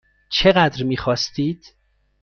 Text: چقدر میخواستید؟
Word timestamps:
چقدر 0.29 0.83
میخواستید؟ 0.83 1.65